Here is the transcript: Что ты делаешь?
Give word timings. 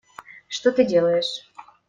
Что 0.47 0.71
ты 0.71 0.83
делаешь? 0.83 1.45